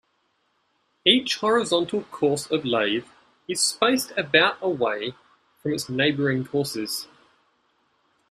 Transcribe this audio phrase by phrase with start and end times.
[1.05, 3.07] Each horizontal course of lath
[3.47, 5.13] is spaced about away
[5.61, 7.07] from its neighboring courses.